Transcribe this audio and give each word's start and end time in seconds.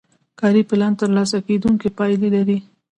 کاري 0.39 0.61
پلان 0.69 0.93
ترلاسه 0.99 1.37
کیدونکې 1.47 1.87
پایلې 1.97 2.29
لري. 2.35 2.57